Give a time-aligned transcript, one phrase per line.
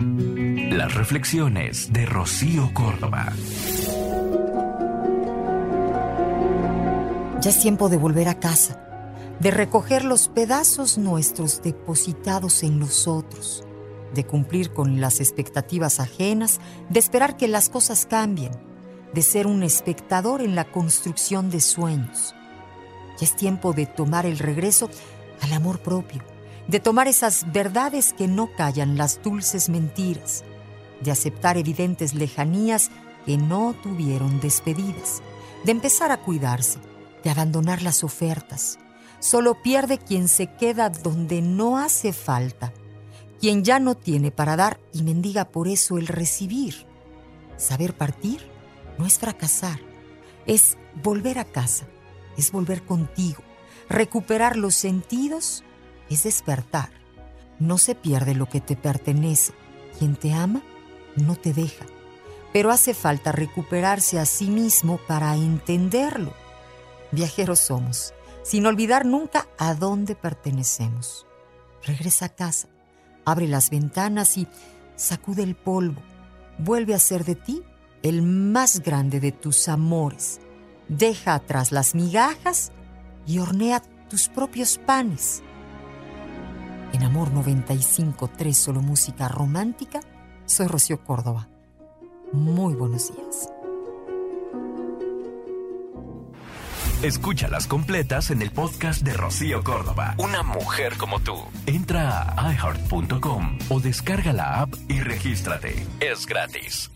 [0.00, 3.32] Las reflexiones de Rocío Córdoba.
[7.40, 8.80] Ya es tiempo de volver a casa,
[9.38, 13.62] de recoger los pedazos nuestros depositados en los otros,
[14.14, 18.50] de cumplir con las expectativas ajenas, de esperar que las cosas cambien,
[19.12, 22.34] de ser un espectador en la construcción de sueños.
[23.20, 24.90] Ya es tiempo de tomar el regreso
[25.40, 26.33] al amor propio,
[26.68, 30.44] de tomar esas verdades que no callan las dulces mentiras,
[31.00, 32.90] de aceptar evidentes lejanías
[33.26, 35.22] que no tuvieron despedidas,
[35.64, 36.78] de empezar a cuidarse,
[37.22, 38.78] de abandonar las ofertas.
[39.18, 42.72] Solo pierde quien se queda donde no hace falta,
[43.40, 46.86] quien ya no tiene para dar y mendiga por eso el recibir.
[47.56, 48.40] Saber partir
[48.98, 49.80] no es fracasar,
[50.46, 51.86] es volver a casa,
[52.36, 53.42] es volver contigo,
[53.88, 55.64] recuperar los sentidos
[56.14, 56.90] es despertar.
[57.58, 59.52] No se pierde lo que te pertenece.
[59.98, 60.62] Quien te ama
[61.16, 61.86] no te deja.
[62.52, 66.32] Pero hace falta recuperarse a sí mismo para entenderlo.
[67.12, 71.26] Viajeros somos, sin olvidar nunca a dónde pertenecemos.
[71.84, 72.68] Regresa a casa,
[73.24, 74.48] abre las ventanas y
[74.96, 76.00] sacude el polvo.
[76.58, 77.62] Vuelve a ser de ti
[78.02, 80.40] el más grande de tus amores.
[80.88, 82.72] Deja atrás las migajas
[83.26, 85.42] y hornea tus propios panes.
[86.94, 89.98] En Amor 95.3 Solo Música Romántica,
[90.46, 91.48] soy Rocío Córdoba.
[92.32, 93.48] Muy buenos días.
[97.02, 100.14] Escúchalas completas en el podcast de Rocío Córdoba.
[100.18, 101.34] Una mujer como tú.
[101.66, 105.84] Entra a iHeart.com o descarga la app y regístrate.
[105.98, 106.92] Es gratis.